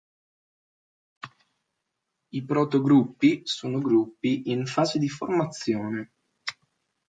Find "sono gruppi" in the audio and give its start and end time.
3.45-4.49